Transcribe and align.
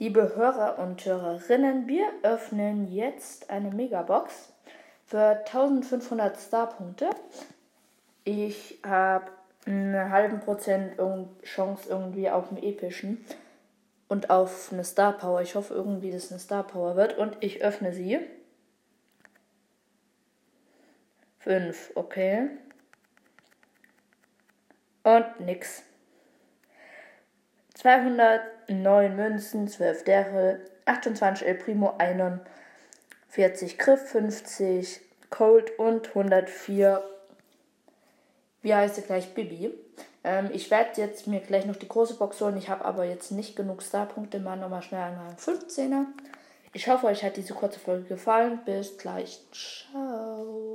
Liebe 0.00 0.36
Hörer 0.36 0.78
und 0.78 1.04
Hörerinnen, 1.04 1.88
wir 1.88 2.06
öffnen 2.22 2.86
jetzt 2.86 3.50
eine 3.50 3.72
Megabox 3.72 4.52
für 5.04 5.42
1500 5.44 6.38
Starpunkte. 6.38 7.10
Ich 8.22 8.78
habe 8.86 9.32
einen 9.66 10.08
halben 10.10 10.38
Prozent 10.38 10.92
Chance 11.42 11.88
irgendwie 11.88 12.30
auf 12.30 12.48
einen 12.50 12.62
epischen 12.62 13.24
und 14.06 14.30
auf 14.30 14.72
eine 14.72 14.84
Star 14.84 15.18
Power. 15.18 15.42
Ich 15.42 15.56
hoffe 15.56 15.74
irgendwie, 15.74 16.12
dass 16.12 16.30
eine 16.30 16.38
Star 16.38 16.62
Power 16.62 16.94
wird 16.94 17.18
und 17.18 17.36
ich 17.40 17.64
öffne 17.64 17.92
sie. 17.92 18.20
5, 21.40 21.90
okay. 21.96 22.50
Und 25.02 25.40
nix. 25.40 25.82
209 27.78 29.14
Münzen, 29.14 29.68
12 29.68 30.04
Daryl, 30.04 30.60
28 30.84 31.46
El 31.46 31.54
Primo, 31.54 31.94
41 31.98 33.78
Griff, 33.78 34.10
50 34.10 35.00
Cold 35.30 35.78
und 35.78 36.08
104, 36.08 37.02
wie 38.62 38.74
heißt 38.74 38.96
sie 38.96 39.02
gleich, 39.02 39.32
Bibi. 39.32 39.72
Ähm, 40.24 40.50
ich 40.52 40.70
werde 40.72 41.00
jetzt 41.00 41.28
mir 41.28 41.40
gleich 41.40 41.66
noch 41.66 41.76
die 41.76 41.86
große 41.86 42.14
Box 42.14 42.40
holen. 42.40 42.56
Ich 42.56 42.68
habe 42.68 42.84
aber 42.84 43.04
jetzt 43.04 43.30
nicht 43.30 43.54
genug 43.54 43.82
Starpunkte. 43.82 44.40
Mal 44.40 44.56
nochmal 44.56 44.82
schnell 44.82 45.02
einen 45.02 45.36
15er. 45.36 46.06
Ich 46.72 46.88
hoffe, 46.88 47.06
euch 47.06 47.22
hat 47.22 47.36
diese 47.36 47.54
kurze 47.54 47.78
Folge 47.78 48.08
gefallen. 48.08 48.60
Bis 48.64 48.98
gleich. 48.98 49.40
Ciao. 49.52 50.67